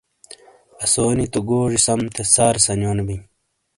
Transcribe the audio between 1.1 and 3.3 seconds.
نی تو گوجی سم تھےسارے سنیونو بیئں